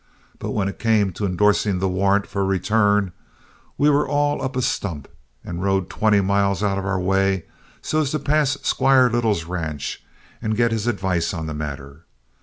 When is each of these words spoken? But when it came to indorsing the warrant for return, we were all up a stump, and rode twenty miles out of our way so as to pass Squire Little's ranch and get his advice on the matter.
But 0.39 0.53
when 0.53 0.67
it 0.67 0.79
came 0.79 1.11
to 1.13 1.27
indorsing 1.27 1.77
the 1.77 1.87
warrant 1.87 2.25
for 2.25 2.43
return, 2.43 3.11
we 3.77 3.87
were 3.87 4.07
all 4.09 4.41
up 4.41 4.55
a 4.55 4.61
stump, 4.63 5.07
and 5.45 5.61
rode 5.61 5.91
twenty 5.91 6.21
miles 6.21 6.63
out 6.63 6.79
of 6.79 6.87
our 6.87 6.99
way 6.99 7.45
so 7.83 8.01
as 8.01 8.09
to 8.09 8.17
pass 8.17 8.57
Squire 8.63 9.11
Little's 9.11 9.43
ranch 9.43 10.03
and 10.41 10.57
get 10.57 10.71
his 10.71 10.87
advice 10.87 11.35
on 11.35 11.45
the 11.45 11.53
matter. 11.53 12.05